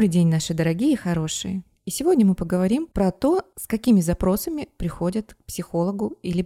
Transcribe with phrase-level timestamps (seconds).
[0.00, 1.62] Добрый день, наши дорогие и хорошие.
[1.84, 6.42] И сегодня мы поговорим про то, с какими запросами приходят к психологу или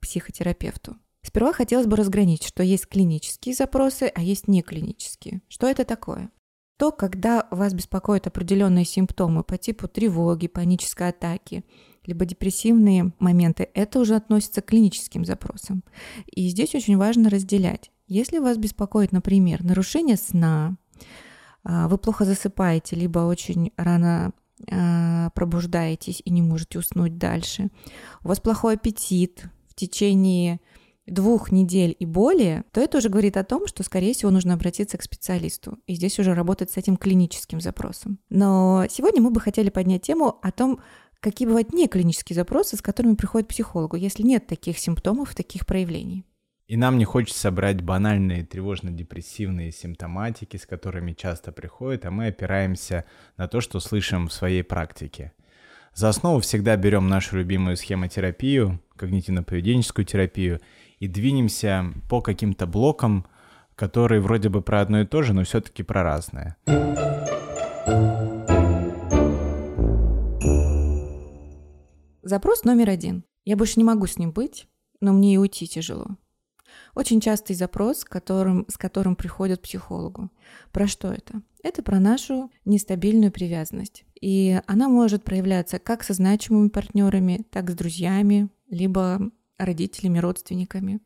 [0.00, 0.96] психотерапевту.
[1.22, 5.40] Сперва хотелось бы разграничить, что есть клинические запросы, а есть неклинические.
[5.46, 6.32] Что это такое?
[6.78, 11.64] То, когда вас беспокоят определенные симптомы по типу тревоги, панической атаки,
[12.06, 15.84] либо депрессивные моменты, это уже относится к клиническим запросам.
[16.26, 17.92] И здесь очень важно разделять.
[18.08, 20.76] Если вас беспокоит, например, нарушение сна,
[21.66, 24.32] вы плохо засыпаете, либо очень рано
[24.70, 27.68] а, пробуждаетесь и не можете уснуть дальше,
[28.24, 30.60] у вас плохой аппетит в течение
[31.06, 34.98] двух недель и более, то это уже говорит о том, что, скорее всего, нужно обратиться
[34.98, 35.78] к специалисту.
[35.86, 38.18] И здесь уже работать с этим клиническим запросом.
[38.28, 40.80] Но сегодня мы бы хотели поднять тему о том,
[41.20, 46.24] какие бывают неклинические запросы, с которыми приходит психологу, если нет таких симптомов, таких проявлений.
[46.66, 53.04] И нам не хочется брать банальные тревожно-депрессивные симптоматики, с которыми часто приходят, а мы опираемся
[53.36, 55.32] на то, что слышим в своей практике.
[55.94, 60.60] За основу всегда берем нашу любимую схемотерапию, когнитивно-поведенческую терапию,
[60.98, 63.26] и двинемся по каким-то блокам,
[63.76, 66.56] которые вроде бы про одно и то же, но все-таки про разное.
[72.22, 73.22] Запрос номер один.
[73.44, 74.66] Я больше не могу с ним быть,
[75.00, 76.16] но мне и уйти тяжело.
[76.96, 80.30] Очень частый запрос, которым, с которым приходят к психологу.
[80.72, 81.42] Про что это?
[81.62, 84.06] Это про нашу нестабильную привязанность.
[84.18, 91.00] И она может проявляться как со значимыми партнерами, так с друзьями, либо родителями, родственниками.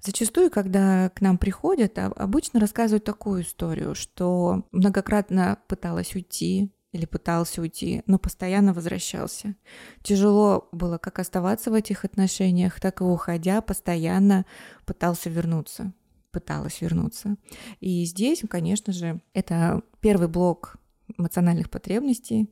[0.00, 7.60] Зачастую, когда к нам приходят, обычно рассказывают такую историю, что многократно пыталась уйти, или пытался
[7.60, 9.54] уйти, но постоянно возвращался.
[10.02, 14.46] Тяжело было как оставаться в этих отношениях, так и уходя, постоянно
[14.86, 15.92] пытался вернуться,
[16.30, 17.36] пыталась вернуться.
[17.80, 20.76] И здесь, конечно же, это первый блок
[21.16, 22.50] эмоциональных потребностей,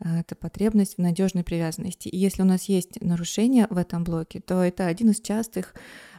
[0.00, 2.08] э, это потребность в надежной привязанности.
[2.08, 5.74] И если у нас есть нарушения в этом блоке, то это один из частых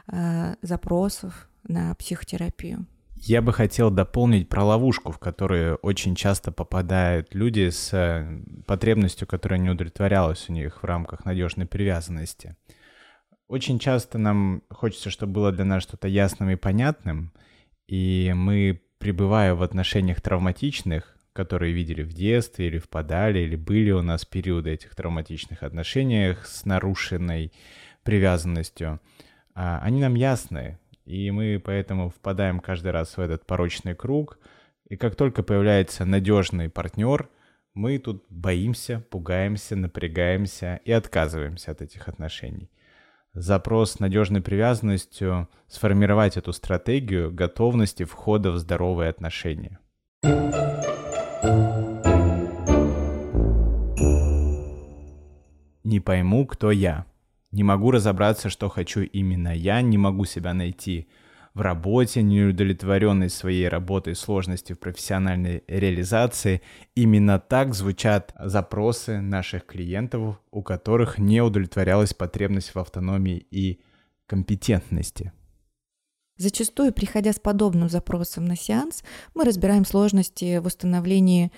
[0.08, 2.86] э, запросов на психотерапию.
[3.26, 9.26] Я бы хотел дополнить про ловушку, в которую очень часто попадают люди с э, потребностью,
[9.26, 12.54] которая не удовлетворялась у них в рамках надежной привязанности.
[13.48, 17.32] Очень часто нам хочется, чтобы было для нас что-то ясным и понятным,
[17.86, 24.02] и мы, пребывая в отношениях травматичных, которые видели в детстве или впадали, или были у
[24.02, 27.54] нас периоды этих травматичных отношениях с нарушенной
[28.02, 29.00] привязанностью,
[29.54, 34.38] а, они нам ясны, и мы поэтому впадаем каждый раз в этот порочный круг.
[34.88, 37.28] И как только появляется надежный партнер,
[37.74, 42.70] мы тут боимся, пугаемся, напрягаемся и отказываемся от этих отношений.
[43.32, 49.80] Запрос с надежной привязанностью— сформировать эту стратегию готовности входа в здоровые отношения.
[55.82, 57.06] Не пойму, кто я.
[57.54, 61.06] Не могу разобраться, что хочу именно я, не могу себя найти
[61.54, 66.62] в работе, неудовлетворенность своей работой, сложности в профессиональной реализации.
[66.96, 73.80] Именно так звучат запросы наших клиентов, у которых не удовлетворялась потребность в автономии и
[74.26, 75.30] компетентности.
[76.36, 81.52] Зачастую, приходя с подобным запросом на сеанс, мы разбираем сложности в установлении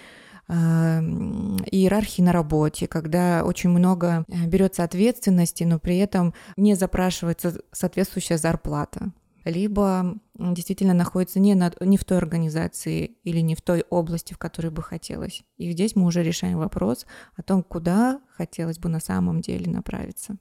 [0.49, 8.39] иерархии на работе, когда очень много э, берется ответственности, но при этом не запрашивается соответствующая
[8.39, 9.13] зарплата
[9.47, 14.39] либо действительно находится не, на, не в той организации или не в той области, в
[14.39, 15.45] которой бы хотелось.
[15.57, 17.07] И здесь мы уже решаем вопрос
[17.37, 20.37] о том, куда хотелось бы на самом деле направиться.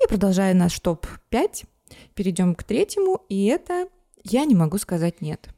[0.00, 1.64] И продолжая наш топ-5,
[2.14, 3.86] перейдем к третьему, и это
[4.24, 5.48] я не могу сказать «нет».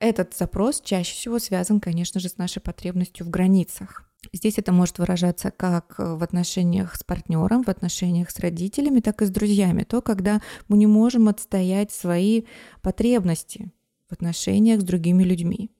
[0.00, 4.04] Этот запрос чаще всего связан, конечно же, с нашей потребностью в границах.
[4.32, 9.26] Здесь это может выражаться как в отношениях с партнером, в отношениях с родителями, так и
[9.26, 9.84] с друзьями.
[9.84, 12.44] То, когда мы не можем отстоять свои
[12.82, 13.72] потребности
[14.08, 15.70] в отношениях с другими людьми.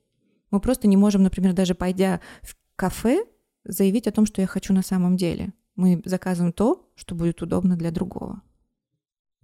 [0.51, 3.25] Мы просто не можем, например, даже пойдя в кафе,
[3.63, 5.53] заявить о том, что я хочу на самом деле.
[5.75, 8.41] Мы заказываем то, что будет удобно для другого.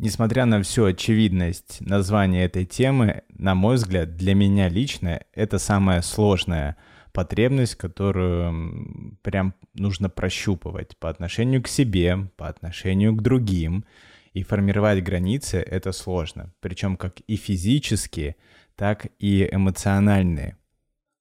[0.01, 6.01] Несмотря на всю очевидность названия этой темы, на мой взгляд, для меня лично это самая
[6.01, 6.75] сложная
[7.13, 13.85] потребность, которую прям нужно прощупывать по отношению к себе, по отношению к другим.
[14.33, 18.37] И формировать границы— это сложно, причем как и физические,
[18.75, 20.57] так и эмоциональные.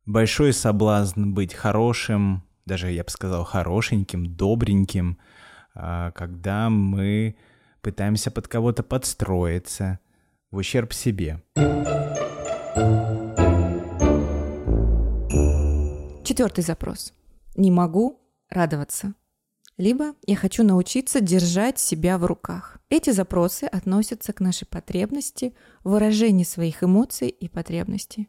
[0.06, 5.18] Большой соблазн быть хорошим, даже я бы сказал хорошеньким, добреньким,
[5.74, 7.36] а, когда мы
[7.80, 9.98] пытаемся под кого-то подстроиться
[10.50, 11.42] в ущерб себе.
[16.24, 17.12] Четвертый запрос.
[17.56, 19.14] Не могу радоваться.
[19.76, 22.78] Либо я хочу научиться держать себя в руках.
[22.90, 28.28] Эти запросы относятся к нашей потребности в выражении своих эмоций и потребностей.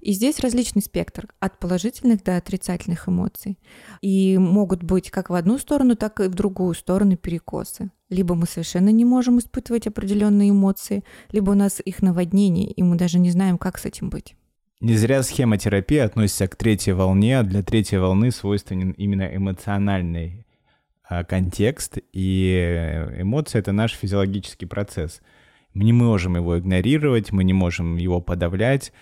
[0.00, 3.58] И здесь различный спектр от положительных до отрицательных эмоций.
[4.00, 7.90] И могут быть как в одну сторону, так и в другую сторону перекосы.
[8.10, 12.96] Либо мы совершенно не можем испытывать определенные эмоции, либо у нас их наводнение, и мы
[12.96, 14.34] даже не знаем, как с этим быть.
[14.80, 20.46] Не зря схемотерапия относится к третьей волне, а для третьей волны свойственен именно эмоциональный
[21.04, 25.20] а, контекст, и эмоции— это наш физиологический процесс.
[25.74, 28.92] Мы не можем его игнорировать, мы не можем его подавлять,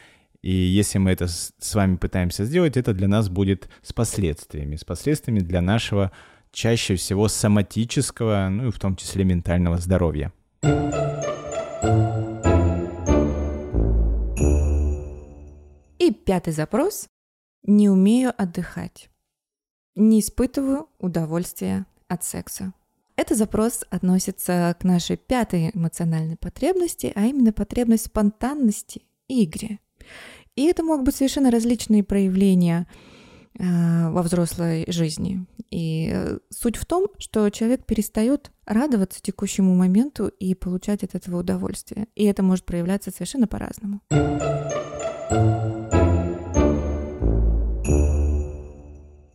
[0.43, 4.77] и если мы это с вами пытаемся сделать, это для нас будет с последствиями.
[4.77, 6.13] С последствиями для нашего
[6.59, 10.33] чаще всего соматического, ну и в том числе ментального здоровья.
[16.01, 17.07] И пятый запрос.
[17.63, 19.09] Не умею отдыхать.
[19.95, 22.73] Не испытываю удовольствия от секса.
[23.15, 29.79] Этот запрос относится к нашей пятой эмоциональной потребности, а именно потребность спонтанности и игре.
[30.57, 32.89] И это могут быть совершенно различные проявления
[33.59, 35.45] во взрослой жизни.
[35.71, 41.41] И э, суть в том, что человек перестает радоваться текущему моменту и получать от этого
[41.41, 42.07] удовольствие.
[42.15, 44.01] И это может проявляться совершенно по-разному.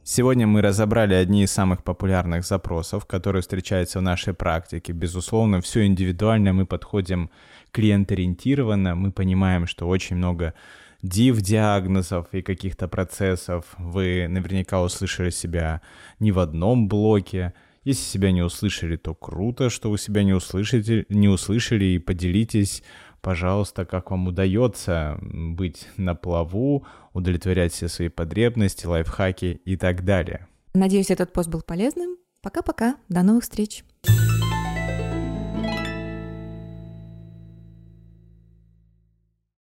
[0.06, 4.94] Сегодня мы разобрали одни из самых популярных запросов, которые встречаются в нашей практике.
[4.94, 7.30] Безусловно, все индивидуально, мы подходим
[7.72, 10.54] клиент-ориентированно, мы понимаем, что очень много
[11.04, 13.66] див-диагнозов и каких-то процессов.
[13.78, 15.82] Вы наверняка услышали себя
[16.20, 17.54] не в одном блоке.
[17.84, 22.82] Если себя не услышали, то круто, что вы себя не, услышите, не услышали, и поделитесь,
[23.22, 30.48] пожалуйста, как вам удается быть на плаву, удовлетворять все свои потребности, лайфхаки и так далее.
[30.74, 32.18] Надеюсь, этот пост был полезным.
[32.42, 33.84] Пока-пока, до новых встреч.